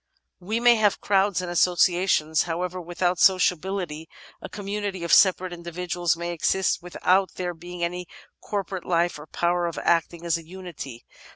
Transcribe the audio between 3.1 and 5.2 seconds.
sociability; a community of